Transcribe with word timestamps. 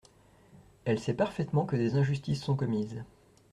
Elle 0.83 0.97
sait 0.99 1.13
parfaitement 1.13 1.63
que 1.67 1.75
des 1.75 1.93
injustices 1.93 2.41
sont 2.41 2.55
commises. 2.55 3.03